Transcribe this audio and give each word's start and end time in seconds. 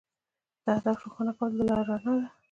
د 0.63 0.65
هدف 0.77 0.97
روښانه 1.03 1.31
کول 1.37 1.51
د 1.55 1.59
لارې 1.67 1.83
رڼا 1.89 2.13
ده. 2.19 2.29